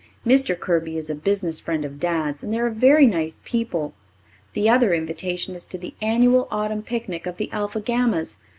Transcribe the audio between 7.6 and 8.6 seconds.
Gammas.